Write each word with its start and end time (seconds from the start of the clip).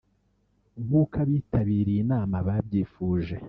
nk’uko 0.83 1.13
abitabiriye 1.23 1.99
inama 2.03 2.35
babyifuje 2.47 3.35